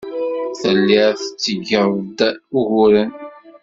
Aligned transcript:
Telliḍ 0.59 1.09
tettgeḍ-d 1.19 2.19
uguren. 2.59 3.11